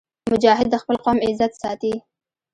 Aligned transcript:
مجاهد 0.31 0.67
د 0.71 0.75
خپل 0.81 0.95
قوم 1.05 1.17
عزت 1.27 1.51
ساتي. 1.61 1.93